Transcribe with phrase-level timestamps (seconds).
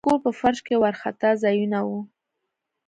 [0.01, 1.99] د کور په فرش کې وارخطا ځایونه وو.